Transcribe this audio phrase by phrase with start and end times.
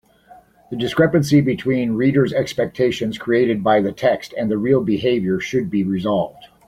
[0.71, 5.83] The discrepancy between reader’s expectations created by the text and the real behaviour should be
[5.83, 6.43] resolved.